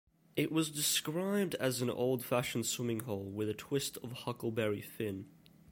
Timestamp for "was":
0.51-0.71